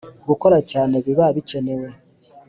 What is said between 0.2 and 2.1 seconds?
gukora cyane biba bikenewe.